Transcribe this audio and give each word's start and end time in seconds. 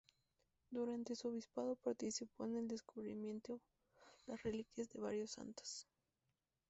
Durante 0.71 1.15
su 1.15 1.27
obispado 1.27 1.75
participó 1.75 2.45
en 2.47 2.55
el 2.57 2.67
descubrimiento 2.67 3.61
las 4.25 4.41
reliquias 4.41 4.89
de 4.89 4.99
varios 4.99 5.29
santos. 5.29 5.85